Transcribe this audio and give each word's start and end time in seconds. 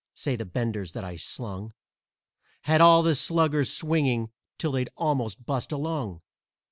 Say, 0.15 0.35
the 0.35 0.45
benders 0.45 0.93
that 0.93 1.03
I 1.03 1.15
slung 1.15 1.73
Had 2.63 2.81
all 2.81 3.03
the 3.03 3.13
sluggers 3.13 3.71
swinging 3.71 4.31
till 4.57 4.71
they'd 4.71 4.89
almost 4.97 5.45
bust 5.45 5.71
a 5.71 5.77
lung. 5.77 6.23